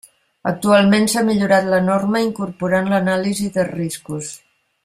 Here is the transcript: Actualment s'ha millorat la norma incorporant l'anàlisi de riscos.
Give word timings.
Actualment 0.51 1.05
s'ha 1.11 1.23
millorat 1.27 1.69
la 1.75 1.81
norma 1.89 2.23
incorporant 2.31 2.91
l'anàlisi 2.95 3.55
de 3.59 3.71
riscos. 3.73 4.35